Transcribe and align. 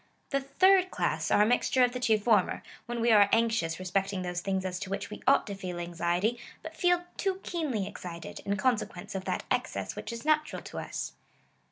The 0.31 0.41
thii 0.59 0.81
d 0.81 0.87
class 0.87 1.29
are 1.29 1.43
a 1.43 1.45
mixture 1.45 1.83
of 1.83 1.91
the 1.91 1.99
two 1.99 2.17
former; 2.17 2.63
when 2.87 3.01
we 3.01 3.11
are 3.11 3.29
anxious 3.31 3.77
respecting 3.77 4.23
those 4.23 4.41
things 4.41 4.65
as 4.65 4.79
to 4.79 4.89
which 4.89 5.11
we 5.11 5.21
ought 5.27 5.45
to 5.45 5.53
feel 5.53 5.77
anxiety, 5.77 6.39
but 6.63 6.75
feel 6.75 7.03
too 7.17 7.39
keenly 7.43 7.85
excited, 7.85 8.39
in 8.39 8.57
consequence 8.57 9.13
of 9.13 9.25
that 9.25 9.43
excess 9.51 9.95
which 9.95 10.11
is 10.11 10.25
natural 10.25 10.63
to 10.63 10.79
us. 10.79 11.13